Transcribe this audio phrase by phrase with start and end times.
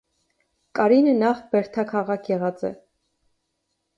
[0.79, 2.71] Կարինը նախ բերդաքաղաք եղած է։